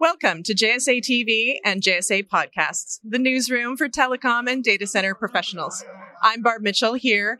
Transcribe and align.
Welcome 0.00 0.42
to 0.44 0.54
JSA 0.54 1.02
TV 1.02 1.56
and 1.62 1.82
JSA 1.82 2.26
Podcasts, 2.26 3.00
the 3.04 3.18
newsroom 3.18 3.76
for 3.76 3.86
telecom 3.86 4.50
and 4.50 4.64
data 4.64 4.86
center 4.86 5.14
professionals. 5.14 5.84
I'm 6.22 6.40
Barb 6.40 6.62
Mitchell 6.62 6.94
here 6.94 7.38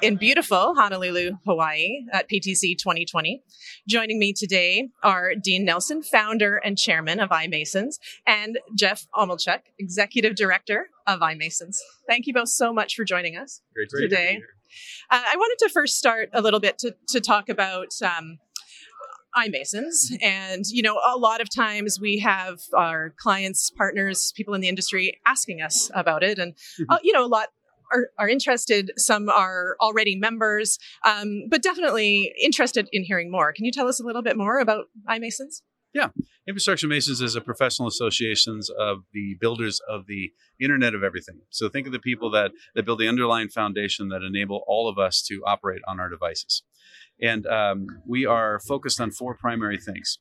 in 0.00 0.16
beautiful 0.16 0.74
Honolulu, 0.76 1.32
Hawaii 1.44 2.06
at 2.10 2.26
PTC 2.26 2.78
2020. 2.78 3.42
Joining 3.86 4.18
me 4.18 4.32
today 4.32 4.88
are 5.02 5.34
Dean 5.34 5.66
Nelson, 5.66 6.02
founder 6.02 6.56
and 6.56 6.78
chairman 6.78 7.20
of 7.20 7.28
iMasons, 7.28 7.98
and 8.26 8.58
Jeff 8.74 9.06
Omelchuck, 9.14 9.60
executive 9.78 10.34
director 10.36 10.88
of 11.06 11.20
iMasons. 11.20 11.76
Thank 12.08 12.26
you 12.26 12.32
both 12.32 12.48
so 12.48 12.72
much 12.72 12.94
for 12.94 13.04
joining 13.04 13.36
us 13.36 13.60
Great 13.74 13.90
today. 13.90 14.40
Uh, 15.10 15.20
I 15.20 15.36
wanted 15.36 15.66
to 15.66 15.70
first 15.70 15.98
start 15.98 16.30
a 16.32 16.40
little 16.40 16.60
bit 16.60 16.78
to, 16.78 16.94
to 17.08 17.20
talk 17.20 17.50
about 17.50 17.88
um, 18.02 18.38
iMasons. 19.36 20.12
And, 20.22 20.64
you 20.68 20.82
know, 20.82 21.00
a 21.06 21.16
lot 21.16 21.40
of 21.40 21.48
times 21.54 21.98
we 22.00 22.18
have 22.18 22.60
our 22.74 23.14
clients, 23.18 23.70
partners, 23.70 24.32
people 24.36 24.54
in 24.54 24.60
the 24.60 24.68
industry 24.68 25.20
asking 25.26 25.62
us 25.62 25.90
about 25.94 26.22
it. 26.22 26.38
And, 26.38 26.54
uh, 26.88 26.98
you 27.02 27.12
know, 27.12 27.24
a 27.24 27.28
lot 27.28 27.48
are, 27.92 28.08
are 28.18 28.28
interested. 28.28 28.92
Some 28.96 29.28
are 29.28 29.76
already 29.80 30.16
members, 30.16 30.78
um, 31.04 31.44
but 31.48 31.62
definitely 31.62 32.32
interested 32.42 32.88
in 32.92 33.04
hearing 33.04 33.30
more. 33.30 33.52
Can 33.52 33.64
you 33.64 33.72
tell 33.72 33.88
us 33.88 34.00
a 34.00 34.04
little 34.04 34.22
bit 34.22 34.36
more 34.36 34.58
about 34.58 34.86
iMasons? 35.08 35.62
Infrastructure 36.46 36.88
Masons 36.88 37.20
is 37.20 37.36
a 37.36 37.40
professional 37.40 37.88
association 37.88 38.60
of 38.78 39.04
the 39.12 39.36
builders 39.40 39.80
of 39.88 40.06
the 40.06 40.32
Internet 40.60 40.94
of 40.94 41.04
Everything. 41.04 41.40
So 41.50 41.68
think 41.68 41.86
of 41.86 41.92
the 41.92 41.98
people 41.98 42.30
that, 42.30 42.50
that 42.74 42.84
build 42.84 42.98
the 42.98 43.08
underlying 43.08 43.48
foundation 43.48 44.08
that 44.08 44.22
enable 44.22 44.64
all 44.66 44.88
of 44.88 44.98
us 44.98 45.22
to 45.28 45.42
operate 45.46 45.82
on 45.86 46.00
our 46.00 46.08
devices. 46.08 46.62
And 47.22 47.46
um, 47.46 47.86
we 48.06 48.26
are 48.26 48.58
focused 48.60 49.00
on 49.00 49.10
four 49.10 49.34
primary 49.34 49.78
things. 49.78 50.18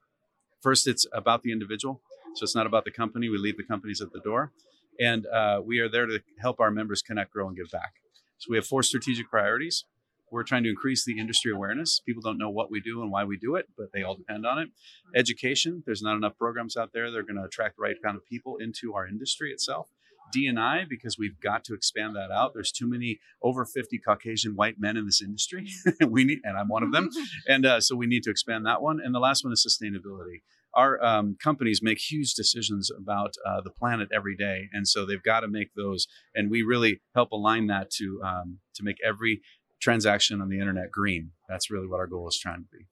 First, 0.61 0.87
it's 0.87 1.05
about 1.13 1.43
the 1.43 1.51
individual. 1.51 2.01
So 2.35 2.43
it's 2.43 2.55
not 2.55 2.67
about 2.67 2.85
the 2.85 2.91
company. 2.91 3.29
We 3.29 3.37
leave 3.37 3.57
the 3.57 3.63
companies 3.63 4.01
at 4.01 4.11
the 4.11 4.19
door. 4.19 4.51
And 4.99 5.25
uh, 5.27 5.61
we 5.65 5.79
are 5.79 5.89
there 5.89 6.05
to 6.05 6.19
help 6.39 6.59
our 6.59 6.69
members 6.69 7.01
connect, 7.01 7.31
grow, 7.31 7.47
and 7.47 7.55
give 7.55 7.71
back. 7.71 7.93
So 8.37 8.47
we 8.49 8.57
have 8.57 8.67
four 8.67 8.83
strategic 8.83 9.29
priorities. 9.29 9.85
We're 10.31 10.43
trying 10.43 10.63
to 10.63 10.69
increase 10.69 11.05
the 11.05 11.19
industry 11.19 11.51
awareness. 11.51 12.01
People 12.05 12.21
don't 12.21 12.37
know 12.37 12.49
what 12.49 12.71
we 12.71 12.79
do 12.81 13.01
and 13.01 13.11
why 13.11 13.23
we 13.23 13.37
do 13.37 13.55
it, 13.55 13.67
but 13.77 13.87
they 13.93 14.03
all 14.03 14.15
depend 14.15 14.45
on 14.45 14.59
it. 14.59 14.69
Education, 15.15 15.83
there's 15.85 16.01
not 16.01 16.15
enough 16.15 16.37
programs 16.37 16.77
out 16.77 16.91
there 16.93 17.11
that 17.11 17.17
are 17.17 17.23
going 17.23 17.37
to 17.37 17.43
attract 17.43 17.77
the 17.77 17.83
right 17.83 17.95
kind 18.03 18.15
of 18.15 18.25
people 18.25 18.57
into 18.57 18.93
our 18.93 19.07
industry 19.07 19.51
itself. 19.51 19.89
D&I, 20.31 20.85
because 20.89 21.17
we've 21.17 21.39
got 21.39 21.63
to 21.65 21.73
expand 21.73 22.15
that 22.15 22.31
out. 22.31 22.53
There's 22.53 22.71
too 22.71 22.87
many 22.87 23.19
over 23.41 23.65
50 23.65 23.99
Caucasian 23.99 24.55
white 24.55 24.75
men 24.79 24.97
in 24.97 25.05
this 25.05 25.21
industry. 25.21 25.67
we 26.07 26.23
need, 26.23 26.39
and 26.43 26.57
I'm 26.57 26.67
one 26.67 26.83
of 26.83 26.91
them. 26.91 27.09
And 27.47 27.65
uh, 27.65 27.81
so 27.81 27.95
we 27.95 28.05
need 28.05 28.23
to 28.23 28.29
expand 28.29 28.65
that 28.65 28.81
one. 28.81 28.99
And 29.03 29.13
the 29.13 29.19
last 29.19 29.43
one 29.43 29.53
is 29.53 29.65
sustainability. 29.65 30.41
Our 30.75 31.03
um, 31.03 31.35
companies 31.41 31.81
make 31.81 31.97
huge 31.97 32.33
decisions 32.35 32.91
about 32.95 33.33
uh, 33.45 33.61
the 33.61 33.71
planet 33.71 34.09
every 34.13 34.35
day, 34.35 34.69
and 34.71 34.87
so 34.87 35.05
they've 35.05 35.23
got 35.23 35.39
to 35.39 35.47
make 35.47 35.73
those. 35.75 36.07
And 36.35 36.51
we 36.51 36.61
really 36.61 37.01
help 37.15 37.31
align 37.31 37.67
that 37.67 37.89
to 37.91 38.21
um, 38.23 38.59
to 38.75 38.83
make 38.83 38.97
every 39.03 39.41
transaction 39.79 40.41
on 40.41 40.49
the 40.49 40.59
internet 40.59 40.91
green. 40.91 41.31
That's 41.47 41.71
really 41.71 41.87
what 41.87 41.99
our 41.99 42.07
goal 42.07 42.27
is 42.27 42.37
trying 42.37 42.63
to 42.63 42.67
be. 42.71 42.85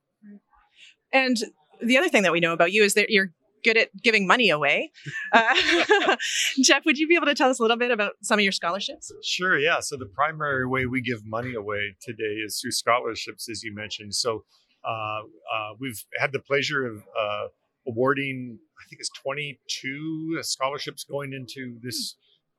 And 1.13 1.37
the 1.81 1.97
other 1.97 2.09
thing 2.09 2.23
that 2.23 2.31
we 2.31 2.39
know 2.39 2.53
about 2.53 2.71
you 2.71 2.83
is 2.83 2.93
that 2.95 3.09
you're 3.09 3.31
good 3.63 3.77
at 3.77 3.89
giving 4.01 4.27
money 4.27 4.49
away. 4.49 4.91
Uh, 5.33 6.15
Jeff, 6.63 6.85
would 6.85 6.97
you 6.97 7.07
be 7.07 7.15
able 7.15 7.25
to 7.25 7.35
tell 7.35 7.49
us 7.49 7.59
a 7.59 7.61
little 7.61 7.77
bit 7.77 7.91
about 7.91 8.13
some 8.21 8.39
of 8.39 8.43
your 8.43 8.51
scholarships? 8.53 9.11
Sure, 9.23 9.59
yeah. 9.59 9.81
So 9.81 9.97
the 9.97 10.05
primary 10.05 10.65
way 10.65 10.85
we 10.85 11.01
give 11.01 11.25
money 11.25 11.53
away 11.53 11.95
today 12.01 12.41
is 12.45 12.59
through 12.61 12.71
scholarships, 12.71 13.49
as 13.49 13.63
you 13.63 13.75
mentioned. 13.75 14.15
So 14.15 14.45
uh, 14.87 15.19
uh, 15.19 15.73
we've 15.79 16.01
had 16.17 16.31
the 16.31 16.39
pleasure 16.39 16.87
of 16.87 17.03
uh, 17.19 17.47
awarding, 17.87 18.57
I 18.79 18.87
think 18.89 19.01
it's 19.01 19.09
22 19.21 20.39
scholarships 20.43 21.03
going 21.03 21.33
into 21.33 21.77
this 21.83 22.15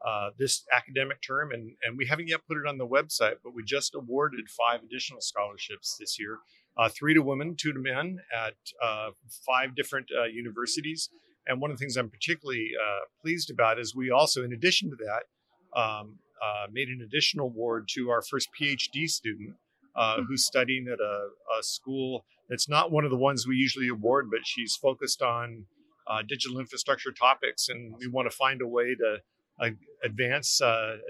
uh, 0.07 0.31
this 0.39 0.65
academic 0.77 1.21
term, 1.23 1.51
and 1.53 1.73
and 1.83 1.99
we 1.99 2.07
haven't 2.07 2.29
yet 2.29 2.41
put 2.47 2.57
it 2.57 2.67
on 2.69 2.79
the 2.79 2.87
website, 2.87 3.37
but 3.43 3.55
we 3.55 3.65
just 3.65 3.95
awarded 3.95 4.49
five 4.49 4.83
additional 4.83 5.21
scholarships 5.21 5.97
this 5.99 6.19
year. 6.19 6.39
Uh, 6.77 6.89
three 6.89 7.13
to 7.13 7.21
women, 7.21 7.57
two 7.57 7.73
to 7.73 7.81
men 7.81 8.21
at 8.33 8.55
uh, 8.81 9.11
five 9.45 9.75
different 9.75 10.07
uh, 10.17 10.25
universities. 10.27 11.11
And 11.49 11.61
one 11.61 11.73
of 11.73 11.77
the 11.77 11.83
things 11.83 11.97
I'm 11.97 12.11
particularly 12.11 12.71
uh, 12.81 13.01
pleased 13.21 13.51
about 13.51 13.81
is 13.81 13.97
we 13.97 14.13
also, 14.13 14.45
in 14.45 14.53
addition 14.53 14.91
to 14.91 14.97
that, 14.97 15.81
um, 15.81 16.19
uh, 16.41 16.67
made 16.71 16.89
an 16.89 17.01
additional 17.03 17.47
award 17.47 17.89
to 17.95 18.11
our 18.11 18.23
first 18.23 18.51
PhD 18.61 19.09
student 19.09 19.57
uh, 19.97 20.19
who's 20.29 20.45
studying 20.47 20.87
at 20.87 21.01
a, 21.01 21.29
a, 21.59 21.63
school 21.63 22.25
that's 22.49 22.69
not 22.69 22.93
one 22.93 23.05
of 23.05 23.11
the 23.11 23.17
ones 23.17 23.45
we 23.45 23.57
usually 23.57 23.89
award, 23.89 24.29
but 24.31 24.41
she's 24.45 24.77
focused 24.77 25.21
on 25.21 25.65
digital 26.29 26.61
infrastructure 26.61 27.11
topics. 27.11 27.69
And 27.69 27.95
we 27.99 28.07
want 28.07 28.31
to 28.31 28.37
find 28.37 28.63
a 28.63 28.67
way 28.67 28.95
to 28.95 29.19
advance 30.05 30.61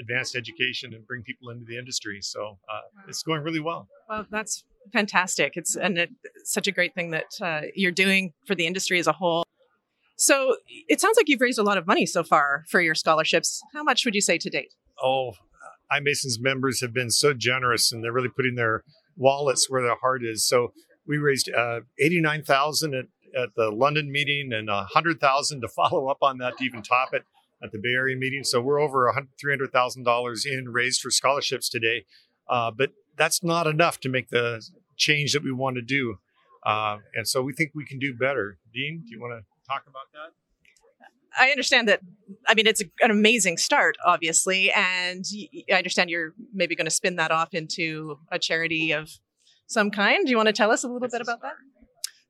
advanced 0.01 0.35
education 0.37 0.95
and 0.95 1.07
bring 1.07 1.23
people 1.23 1.51
into 1.51 1.65
the 1.65 1.77
industry. 1.77 2.19
So 2.23 2.59
it's 3.07 3.23
going 3.23 3.43
really 3.43 3.61
well. 3.61 3.89
Well, 4.09 4.27
that's 4.31 4.65
fantastic. 4.93 5.53
It's 5.57 5.77
and 5.77 5.99
it, 5.99 6.11
such 6.45 6.67
a 6.67 6.73
great 6.73 6.95
thing 6.95 7.11
that 7.11 7.27
uh, 7.43 7.61
you're 7.75 7.93
doing 7.93 8.33
for 8.47 8.55
the 8.55 8.67
industry 8.67 8.99
as 8.99 9.07
a 9.07 9.13
whole. 9.13 9.45
So 10.17 10.57
it 10.89 11.01
sounds 11.01 11.17
like 11.17 11.29
you've 11.29 11.41
raised 11.41 11.59
a 11.59 11.63
lot 11.63 11.79
of 11.79 11.87
money 11.87 12.07
so 12.07 12.25
far 12.25 12.65
for 12.69 12.81
your 12.81 12.95
scholarships. 12.95 13.63
How 13.73 13.85
much 13.85 14.05
would 14.05 14.15
you 14.15 14.21
say 14.21 14.39
to 14.39 14.51
date? 14.51 14.75
Oh, 15.01 15.33
iMasons 15.93 16.41
members 16.41 16.81
have 16.81 16.93
been 16.93 17.11
so 17.11 17.35
generous, 17.35 17.93
and 17.93 18.03
they're 18.03 18.13
really 18.13 18.29
putting 18.29 18.57
their 18.57 18.83
wallets 19.17 19.71
where 19.71 19.83
their 19.83 19.97
heart 19.97 20.25
is. 20.25 20.47
So 20.47 20.73
we 21.07 21.19
raised 21.19 21.51
uh, 21.51 21.81
eighty-nine 22.01 22.43
thousand 22.43 22.95
at, 22.95 23.05
at 23.41 23.51
the 23.57 23.71
London 23.71 24.11
meeting, 24.11 24.53
and 24.53 24.69
a 24.69 24.85
hundred 24.85 25.21
thousand 25.21 25.61
to 25.61 25.69
follow 25.69 26.09
up 26.09 26.19
on 26.23 26.39
that 26.39 26.59
to 26.59 26.65
even 26.65 26.83
top 26.83 27.11
it 27.13 27.23
at 27.63 27.73
the 27.73 27.79
Bay 27.79 27.91
Area 27.91 28.17
meeting. 28.17 28.45
So 28.45 28.61
we're 28.61 28.81
over 28.81 29.13
three 29.41 29.53
hundred 29.53 29.73
thousand 29.73 30.05
dollars 30.05 30.45
in 30.47 30.69
raised 30.69 31.01
for 31.01 31.11
scholarships 31.11 31.69
today. 31.69 32.05
Uh, 32.49 32.71
but 32.71 32.91
that's 33.17 33.43
not 33.43 33.67
enough 33.67 34.01
to 34.01 34.09
make 34.09 34.31
the 34.31 34.65
change 34.97 35.33
that 35.33 35.43
we 35.43 35.53
want 35.53 35.77
to 35.77 35.83
do. 35.83 36.19
Uh, 36.65 36.99
and 37.15 37.27
so 37.27 37.43
we 37.43 37.53
think 37.53 37.73
we 37.75 37.85
can 37.85 37.99
do 37.99 38.15
better. 38.15 38.59
Dean, 38.73 39.03
do 39.05 39.11
you 39.11 39.21
want 39.21 39.33
to 39.33 39.69
talk 39.69 39.85
about 39.89 40.13
that? 40.13 40.33
I 41.39 41.51
understand 41.51 41.89
that. 41.89 42.01
I 42.47 42.55
mean, 42.55 42.67
it's 42.67 42.83
an 43.01 43.11
amazing 43.11 43.59
start, 43.59 43.97
obviously, 44.05 44.73
and 44.73 45.25
I 45.71 45.75
understand 45.75 46.11
you're 46.11 46.33
maybe 46.53 46.75
going 46.75 46.87
to 46.87 46.91
spin 46.91 47.17
that 47.17 47.31
off 47.31 47.55
into 47.55 48.19
a 48.33 48.39
charity 48.39 48.93
of 48.93 49.11
some 49.67 49.91
kind. 49.91 50.25
Do 50.25 50.31
you 50.31 50.37
want 50.37 50.49
to 50.49 50.53
tell 50.53 50.71
us 50.71 50.83
a 50.85 50.89
little 50.89 51.05
it's 51.05 51.13
bit 51.13 51.21
about 51.21 51.43
that? 51.43 51.53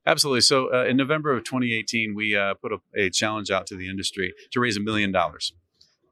Absolutely. 0.05 0.41
So, 0.41 0.73
uh, 0.73 0.85
in 0.85 0.97
November 0.97 1.35
of 1.35 1.43
2018, 1.43 2.15
we 2.15 2.35
uh, 2.35 2.53
put 2.55 2.71
a, 2.71 2.77
a, 2.95 3.09
challenge 3.09 3.51
out 3.51 3.67
to 3.67 3.75
the 3.75 3.89
industry 3.89 4.33
to 4.51 4.59
raise 4.59 4.77
a 4.77 4.79
million 4.79 5.11
dollars 5.11 5.53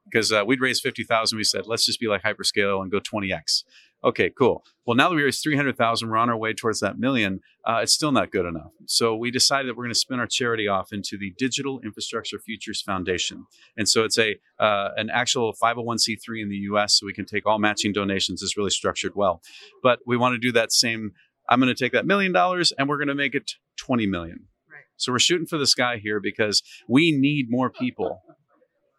because 0.06 0.32
uh, 0.32 0.44
we'd 0.46 0.62
raised 0.62 0.84
50,000. 0.84 1.38
We 1.38 1.44
said, 1.44 1.68
let's 1.68 1.86
just 1.86 2.00
be 2.00 2.08
like 2.08 2.24
hyperscale 2.24 2.82
and 2.82 2.92
go 2.92 3.00
20x. 3.00 3.64
Okay, 4.04 4.30
cool. 4.30 4.64
Well, 4.86 4.96
now 4.96 5.10
that 5.10 5.16
we 5.16 5.24
raised 5.24 5.42
300,000, 5.42 6.08
we're 6.08 6.18
on 6.18 6.30
our 6.30 6.38
way 6.38 6.54
towards 6.54 6.80
that 6.82 7.00
million. 7.00 7.42
Uh, 7.66 7.80
it's 7.82 7.94
still 7.94 8.12
not 8.12 8.32
good 8.32 8.46
enough. 8.46 8.72
So 8.86 9.16
we 9.16 9.32
decided 9.32 9.68
that 9.68 9.76
we're 9.76 9.86
going 9.86 9.94
to 9.94 10.00
spin 10.00 10.20
our 10.20 10.28
charity 10.28 10.68
off 10.68 10.94
into 10.94 11.18
the 11.18 11.34
Digital 11.38 11.80
Infrastructure 11.80 12.38
Futures 12.38 12.82
Foundation. 12.82 13.48
And 13.76 13.90
so 13.90 14.04
it's 14.04 14.20
a 14.20 14.36
uh, 14.60 14.90
an 14.98 15.10
actual 15.10 15.54
501c3 15.62 16.42
in 16.42 16.50
the 16.50 16.58
US, 16.72 17.00
so 17.00 17.06
we 17.06 17.14
can 17.14 17.26
take 17.26 17.46
all 17.46 17.58
matching 17.58 17.92
donations. 17.92 18.44
It's 18.44 18.56
really 18.56 18.70
structured 18.70 19.16
well. 19.16 19.42
But 19.82 20.00
we 20.06 20.16
want 20.16 20.36
to 20.36 20.40
do 20.40 20.52
that 20.52 20.72
same, 20.72 21.14
I'm 21.50 21.60
going 21.60 21.74
to 21.74 21.84
take 21.84 21.94
that 21.94 22.06
million 22.06 22.32
dollars 22.32 22.72
and 22.78 22.90
we're 22.90 22.98
going 22.98 23.08
to 23.08 23.16
make 23.16 23.36
it 23.36 23.54
20 23.78 24.08
million. 24.08 24.48
Right. 24.70 24.84
So 24.98 25.12
we're 25.12 25.20
shooting 25.20 25.48
for 25.48 25.58
the 25.58 25.68
sky 25.68 26.00
here 26.02 26.20
because 26.20 26.62
we 26.88 27.12
need 27.12 27.48
more 27.50 27.70
people 27.70 28.22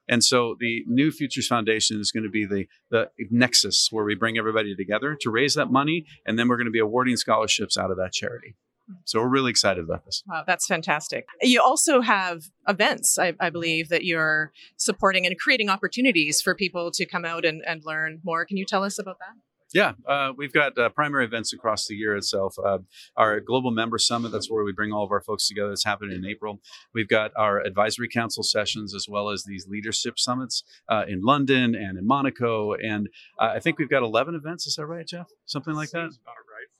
and 0.08 0.24
so 0.24 0.56
the 0.58 0.84
new 0.86 1.10
Futures 1.10 1.46
Foundation 1.46 2.00
is 2.00 2.10
going 2.10 2.24
to 2.24 2.30
be 2.30 2.46
the, 2.46 2.66
the 2.90 3.10
nexus 3.30 3.88
where 3.90 4.04
we 4.04 4.14
bring 4.14 4.38
everybody 4.38 4.74
together 4.74 5.16
to 5.20 5.30
raise 5.30 5.54
that 5.54 5.70
money. 5.70 6.06
And 6.26 6.38
then 6.38 6.48
we're 6.48 6.56
going 6.56 6.66
to 6.66 6.72
be 6.72 6.78
awarding 6.78 7.16
scholarships 7.16 7.76
out 7.76 7.90
of 7.90 7.98
that 7.98 8.12
charity. 8.12 8.56
So 9.04 9.20
we're 9.20 9.28
really 9.28 9.50
excited 9.50 9.84
about 9.84 10.06
this. 10.06 10.22
Wow, 10.26 10.44
that's 10.46 10.66
fantastic. 10.66 11.26
You 11.42 11.60
also 11.62 12.00
have 12.00 12.44
events, 12.66 13.18
I, 13.18 13.34
I, 13.38 13.50
believe, 13.50 13.90
that 13.90 14.04
you're 14.06 14.50
supporting 14.78 15.26
and 15.26 15.38
creating 15.38 15.68
opportunities 15.68 16.40
for 16.40 16.54
people 16.54 16.90
to 16.92 17.04
come 17.04 17.26
out 17.26 17.44
and, 17.44 17.62
and 17.66 17.82
learn 17.84 18.20
more. 18.24 18.46
Can 18.46 18.56
you 18.56 18.64
tell 18.64 18.84
us 18.84 18.98
about 18.98 19.18
that? 19.18 19.36
Yeah, 19.74 19.92
uh, 20.06 20.32
we've 20.36 20.52
got 20.52 20.78
uh, 20.78 20.88
primary 20.88 21.24
events 21.24 21.52
across 21.52 21.86
the 21.86 21.94
year 21.94 22.16
itself. 22.16 22.56
Uh, 22.58 22.78
our 23.16 23.40
Global 23.40 23.70
Member 23.70 23.98
Summit, 23.98 24.32
that's 24.32 24.50
where 24.50 24.64
we 24.64 24.72
bring 24.72 24.92
all 24.92 25.04
of 25.04 25.12
our 25.12 25.20
folks 25.20 25.46
together. 25.46 25.68
that's 25.68 25.84
happening 25.84 26.16
in 26.16 26.24
April. 26.24 26.60
We've 26.94 27.08
got 27.08 27.32
our 27.36 27.60
advisory 27.60 28.08
council 28.08 28.42
sessions 28.42 28.94
as 28.94 29.06
well 29.08 29.28
as 29.28 29.44
these 29.44 29.66
leadership 29.68 30.18
summits 30.18 30.64
uh, 30.88 31.04
in 31.06 31.20
London 31.22 31.74
and 31.74 31.98
in 31.98 32.06
Monaco. 32.06 32.72
And 32.74 33.08
uh, 33.38 33.52
I 33.54 33.60
think 33.60 33.78
we've 33.78 33.90
got 33.90 34.02
11 34.02 34.34
events. 34.34 34.66
Is 34.66 34.76
that 34.76 34.86
right, 34.86 35.06
Jeff? 35.06 35.26
Something 35.44 35.74
like 35.74 35.90
that? 35.90 36.10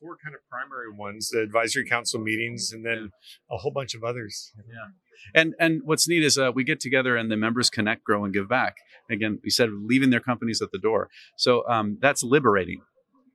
About 0.01 0.09
right. 0.09 0.09
Four 0.09 0.17
kind 0.23 0.35
of 0.35 0.41
primary 0.51 0.91
ones 0.93 1.31
the 1.31 1.41
advisory 1.41 1.87
council 1.89 2.21
meetings, 2.21 2.73
and 2.73 2.85
then 2.85 3.11
a 3.51 3.57
whole 3.57 3.73
bunch 3.73 3.95
of 3.95 4.05
others. 4.05 4.53
Yeah. 4.57 4.93
And 5.35 5.55
and 5.59 5.83
what's 5.85 6.09
neat 6.09 6.23
is 6.23 6.39
uh, 6.39 6.53
we 6.55 6.65
get 6.65 6.81
together 6.81 7.17
and 7.17 7.31
the 7.31 7.37
members 7.37 7.71
connect, 7.71 8.05
grow, 8.05 8.25
and 8.25 8.33
give 8.33 8.49
back. 8.49 8.77
Again, 9.11 9.41
we 9.43 9.51
said 9.51 9.71
leaving 9.73 10.11
their 10.11 10.21
companies 10.21 10.63
at 10.63 10.71
the 10.71 10.79
door. 10.79 11.09
So 11.37 11.67
um, 11.69 11.99
that's 12.01 12.23
liberating. 12.23 12.83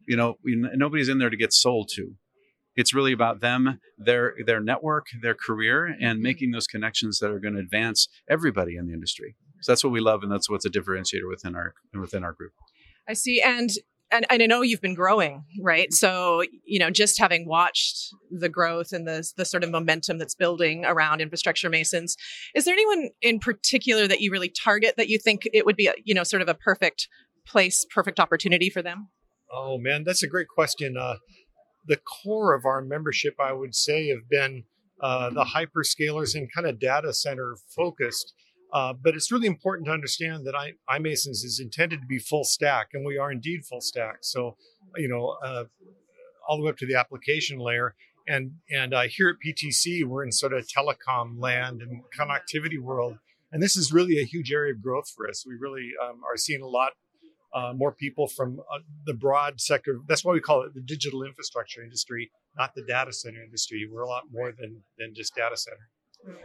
You 0.07 0.17
know, 0.17 0.35
we, 0.43 0.55
nobody's 0.55 1.09
in 1.09 1.17
there 1.17 1.29
to 1.29 1.37
get 1.37 1.53
sold 1.53 1.89
to. 1.95 2.15
it's 2.75 2.93
really 2.93 3.11
about 3.13 3.41
them, 3.41 3.79
their 3.97 4.35
their 4.45 4.59
network, 4.59 5.07
their 5.21 5.35
career, 5.35 5.95
and 5.99 6.21
making 6.21 6.51
those 6.51 6.67
connections 6.67 7.19
that 7.19 7.29
are 7.29 7.39
going 7.39 7.53
to 7.53 7.59
advance 7.59 8.07
everybody 8.29 8.75
in 8.75 8.87
the 8.87 8.93
industry. 8.93 9.35
So 9.61 9.71
that's 9.71 9.83
what 9.83 9.93
we 9.93 10.01
love, 10.01 10.23
and 10.23 10.31
that's 10.31 10.49
what's 10.49 10.65
a 10.65 10.69
differentiator 10.69 11.29
within 11.29 11.55
our 11.55 11.73
within 11.93 12.23
our 12.23 12.33
group. 12.33 12.53
I 13.07 13.13
see, 13.13 13.41
and 13.41 13.69
and, 14.13 14.25
and 14.29 14.43
I 14.43 14.45
know 14.45 14.61
you've 14.61 14.81
been 14.81 14.93
growing, 14.93 15.43
right? 15.59 15.91
So, 15.91 16.43
you 16.63 16.79
know, 16.79 16.89
just 16.89 17.19
having 17.19 17.47
watched 17.47 18.13
the 18.31 18.49
growth 18.49 18.91
and 18.91 19.07
the, 19.07 19.27
the 19.35 19.45
sort 19.45 19.63
of 19.63 19.71
momentum 19.71 20.19
that's 20.19 20.35
building 20.35 20.85
around 20.85 21.21
infrastructure 21.21 21.69
masons, 21.69 22.15
is 22.53 22.65
there 22.65 22.73
anyone 22.73 23.09
in 23.21 23.39
particular 23.39 24.07
that 24.07 24.21
you 24.21 24.31
really 24.31 24.49
target 24.49 24.95
that 24.97 25.09
you 25.09 25.17
think 25.17 25.41
it 25.51 25.65
would 25.65 25.75
be, 25.75 25.87
a, 25.87 25.93
you 26.03 26.13
know, 26.13 26.23
sort 26.23 26.41
of 26.41 26.47
a 26.47 26.53
perfect 26.53 27.07
place, 27.45 27.85
perfect 27.93 28.19
opportunity 28.19 28.69
for 28.69 28.81
them? 28.81 29.09
Oh 29.51 29.77
man, 29.77 30.03
that's 30.03 30.23
a 30.23 30.27
great 30.27 30.47
question. 30.47 30.95
Uh, 30.97 31.15
the 31.85 31.97
core 31.97 32.55
of 32.55 32.65
our 32.65 32.81
membership, 32.81 33.35
I 33.39 33.53
would 33.53 33.75
say, 33.75 34.07
have 34.09 34.29
been 34.29 34.63
uh, 35.01 35.29
the 35.31 35.43
hyperscalers 35.43 36.35
and 36.35 36.49
kind 36.53 36.67
of 36.67 36.79
data 36.79 37.13
center 37.13 37.57
focused. 37.75 38.33
Uh, 38.73 38.91
but 38.91 39.13
it's 39.13 39.31
really 39.31 39.45
important 39.45 39.85
to 39.85 39.91
understand 39.91 40.45
that 40.47 40.55
I, 40.55 40.71
iMasons 40.89 41.45
is 41.45 41.59
intended 41.63 42.01
to 42.01 42.07
be 42.07 42.17
full 42.17 42.43
stack, 42.43 42.89
and 42.93 43.05
we 43.05 43.19
are 43.19 43.31
indeed 43.31 43.65
full 43.65 43.81
stack. 43.81 44.17
So, 44.21 44.57
you 44.97 45.07
know, 45.07 45.37
uh, 45.45 45.65
all 46.47 46.57
the 46.57 46.63
way 46.63 46.69
up 46.71 46.77
to 46.77 46.87
the 46.87 46.95
application 46.95 47.59
layer. 47.59 47.95
And 48.27 48.53
and 48.71 48.93
uh, 48.93 49.03
here 49.03 49.29
at 49.29 49.35
PTC, 49.45 50.05
we're 50.05 50.23
in 50.23 50.31
sort 50.31 50.53
of 50.53 50.65
telecom 50.67 51.39
land 51.39 51.81
and 51.81 52.01
connectivity 52.17 52.79
world, 52.79 53.17
and 53.51 53.61
this 53.61 53.75
is 53.75 53.91
really 53.91 54.17
a 54.19 54.23
huge 54.23 54.51
area 54.51 54.73
of 54.73 54.81
growth 54.81 55.09
for 55.15 55.27
us. 55.27 55.45
We 55.45 55.55
really 55.59 55.91
um, 56.01 56.21
are 56.23 56.37
seeing 56.37 56.61
a 56.61 56.67
lot 56.67 56.93
uh, 57.53 57.73
more 57.75 57.91
people 57.91 58.27
from 58.27 58.61
uh, 58.61 58.79
the 59.05 59.13
broad 59.13 59.59
sector. 59.59 59.99
That's 60.07 60.23
why 60.23 60.31
we 60.33 60.39
call 60.39 60.63
it 60.63 60.73
the 60.73 60.81
digital 60.81 61.23
infrastructure 61.23 61.83
industry, 61.83 62.31
not 62.57 62.73
the 62.75 62.83
data 62.83 63.11
center 63.11 63.43
industry. 63.43 63.87
We're 63.91 64.01
a 64.03 64.07
lot 64.07 64.23
more 64.31 64.53
than 64.57 64.81
than 64.97 65.13
just 65.13 65.35
data 65.35 65.57
center. 65.57 66.39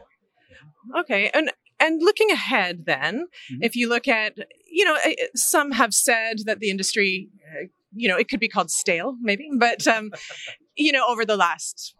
Okay, 0.98 1.30
and 1.32 1.52
and 1.80 2.02
looking 2.02 2.30
ahead, 2.30 2.84
then, 2.86 3.26
mm-hmm. 3.52 3.62
if 3.62 3.76
you 3.76 3.88
look 3.88 4.08
at, 4.08 4.36
you 4.70 4.84
know, 4.84 4.96
eh, 5.04 5.14
some 5.34 5.72
have 5.72 5.94
said 5.94 6.40
that 6.44 6.60
the 6.60 6.70
industry, 6.70 7.28
uh, 7.44 7.66
you 7.94 8.08
know, 8.08 8.16
it 8.16 8.28
could 8.28 8.40
be 8.40 8.48
called 8.48 8.70
stale, 8.70 9.16
maybe, 9.20 9.48
but, 9.58 9.86
um, 9.86 10.10
you 10.76 10.92
know, 10.92 11.06
over 11.08 11.24
the 11.24 11.36
last 11.36 11.94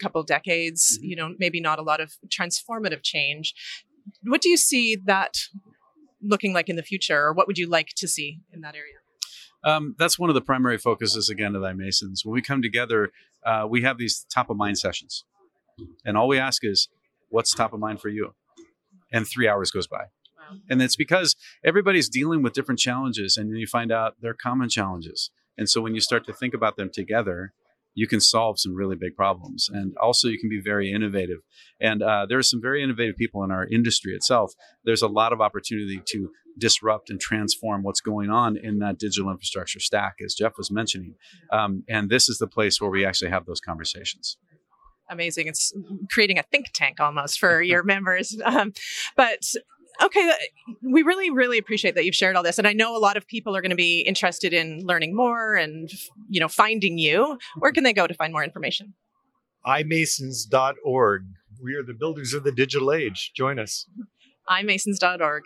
couple 0.00 0.20
of 0.20 0.26
decades, 0.26 0.98
mm-hmm. 0.98 1.08
you 1.08 1.16
know, 1.16 1.34
maybe 1.38 1.60
not 1.60 1.78
a 1.78 1.82
lot 1.82 2.00
of 2.00 2.14
transformative 2.28 3.02
change. 3.02 3.54
What 4.22 4.40
do 4.40 4.48
you 4.48 4.56
see 4.56 4.96
that 4.96 5.38
looking 6.22 6.52
like 6.52 6.68
in 6.68 6.76
the 6.76 6.82
future, 6.82 7.18
or 7.18 7.32
what 7.32 7.46
would 7.46 7.58
you 7.58 7.68
like 7.68 7.88
to 7.96 8.08
see 8.08 8.40
in 8.52 8.60
that 8.62 8.74
area? 8.74 8.94
Um, 9.64 9.94
that's 9.98 10.18
one 10.18 10.28
of 10.28 10.34
the 10.34 10.42
primary 10.42 10.78
focuses 10.78 11.30
again 11.30 11.54
of 11.54 11.62
iMasons. 11.62 12.24
When 12.24 12.34
we 12.34 12.42
come 12.42 12.60
together, 12.60 13.12
uh, 13.46 13.66
we 13.68 13.82
have 13.82 13.98
these 13.98 14.26
top 14.32 14.50
of 14.50 14.56
mind 14.56 14.78
sessions, 14.78 15.24
and 16.04 16.16
all 16.16 16.28
we 16.28 16.38
ask 16.38 16.64
is, 16.64 16.88
"What's 17.30 17.54
top 17.54 17.72
of 17.72 17.80
mind 17.80 18.00
for 18.00 18.08
you?" 18.08 18.34
And 19.14 19.26
three 19.26 19.48
hours 19.48 19.70
goes 19.70 19.86
by. 19.86 20.06
And 20.68 20.82
it's 20.82 20.96
because 20.96 21.36
everybody's 21.64 22.08
dealing 22.08 22.42
with 22.42 22.52
different 22.52 22.80
challenges, 22.80 23.36
and 23.36 23.50
then 23.50 23.56
you 23.56 23.66
find 23.66 23.90
out 23.90 24.16
they're 24.20 24.34
common 24.34 24.68
challenges. 24.68 25.30
And 25.56 25.70
so 25.70 25.80
when 25.80 25.94
you 25.94 26.00
start 26.00 26.26
to 26.26 26.34
think 26.34 26.52
about 26.52 26.76
them 26.76 26.90
together, 26.92 27.54
you 27.94 28.08
can 28.08 28.20
solve 28.20 28.58
some 28.58 28.74
really 28.74 28.96
big 28.96 29.14
problems. 29.16 29.70
And 29.72 29.96
also, 30.02 30.28
you 30.28 30.38
can 30.38 30.50
be 30.50 30.60
very 30.60 30.92
innovative. 30.92 31.38
And 31.80 32.02
uh, 32.02 32.26
there 32.28 32.38
are 32.38 32.42
some 32.42 32.60
very 32.60 32.82
innovative 32.82 33.16
people 33.16 33.44
in 33.44 33.52
our 33.52 33.66
industry 33.66 34.14
itself. 34.14 34.52
There's 34.84 35.02
a 35.02 35.08
lot 35.08 35.32
of 35.32 35.40
opportunity 35.40 36.00
to 36.06 36.30
disrupt 36.58 37.08
and 37.08 37.20
transform 37.20 37.84
what's 37.84 38.00
going 38.00 38.30
on 38.30 38.56
in 38.56 38.80
that 38.80 38.98
digital 38.98 39.30
infrastructure 39.30 39.80
stack, 39.80 40.16
as 40.24 40.34
Jeff 40.34 40.58
was 40.58 40.70
mentioning. 40.72 41.14
Um, 41.52 41.84
and 41.88 42.10
this 42.10 42.28
is 42.28 42.38
the 42.38 42.48
place 42.48 42.80
where 42.80 42.90
we 42.90 43.06
actually 43.06 43.30
have 43.30 43.46
those 43.46 43.60
conversations 43.60 44.36
amazing. 45.14 45.46
It's 45.46 45.72
creating 46.10 46.38
a 46.38 46.42
think 46.42 46.70
tank 46.74 47.00
almost 47.00 47.38
for 47.38 47.62
your 47.72 47.82
members. 47.82 48.36
Um, 48.44 48.72
but 49.16 49.54
okay, 50.02 50.32
we 50.82 51.02
really, 51.02 51.30
really 51.30 51.58
appreciate 51.58 51.94
that 51.94 52.04
you've 52.04 52.14
shared 52.14 52.36
all 52.36 52.42
this, 52.42 52.58
and 52.58 52.66
I 52.66 52.72
know 52.72 52.96
a 52.96 52.98
lot 52.98 53.16
of 53.16 53.26
people 53.26 53.56
are 53.56 53.62
going 53.62 53.70
to 53.70 53.76
be 53.76 54.00
interested 54.00 54.52
in 54.52 54.84
learning 54.84 55.16
more 55.16 55.54
and 55.54 55.90
you 56.28 56.40
know 56.40 56.48
finding 56.48 56.98
you. 56.98 57.38
Where 57.58 57.72
can 57.72 57.84
they 57.84 57.92
go 57.92 58.06
to 58.06 58.14
find 58.14 58.32
more 58.32 58.44
information? 58.44 58.94
imasons.org. 59.66 61.22
We 61.62 61.74
are 61.74 61.82
the 61.82 61.94
builders 61.94 62.34
of 62.34 62.44
the 62.44 62.52
digital 62.52 62.92
age. 62.92 63.32
Join 63.34 63.58
us. 63.58 63.86
imasons.org. 64.48 65.44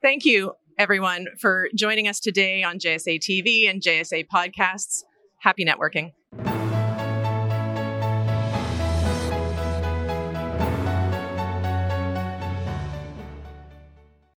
Thank 0.00 0.24
you, 0.24 0.52
everyone, 0.78 1.26
for 1.38 1.68
joining 1.74 2.08
us 2.08 2.20
today 2.20 2.62
on 2.62 2.78
JSA 2.78 3.20
TV 3.20 3.68
and 3.68 3.82
JSA 3.82 4.26
podcasts. 4.32 5.02
Happy 5.40 5.64
networking. 5.64 6.12